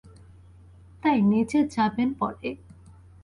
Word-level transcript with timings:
তাই 1.03 1.17
নিজে 1.31 1.59
যাবেন 1.75 2.09
পরে। 2.13 2.49